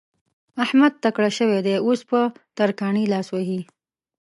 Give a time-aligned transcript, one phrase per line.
[0.63, 2.19] احمد تکړه شوی دی؛ اوس په
[2.57, 3.61] ترکاڼي لاس وهي.